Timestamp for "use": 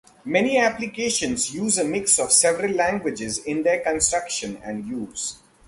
1.53-1.77, 4.83-5.37